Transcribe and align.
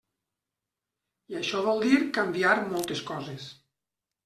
I 1.33 1.37
això 1.41 1.61
vol 1.67 1.85
dir 1.85 2.01
canviar 2.19 2.57
moltes 2.73 3.07
coses. 3.13 3.49